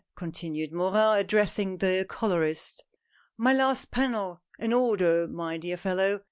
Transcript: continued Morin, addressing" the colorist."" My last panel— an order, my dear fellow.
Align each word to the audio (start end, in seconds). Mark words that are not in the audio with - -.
continued 0.15 0.71
Morin, 0.73 1.19
addressing" 1.19 1.77
the 1.77 2.03
colorist."" 2.09 2.83
My 3.37 3.53
last 3.53 3.91
panel— 3.91 4.41
an 4.57 4.73
order, 4.73 5.27
my 5.27 5.57
dear 5.59 5.77
fellow. 5.77 6.19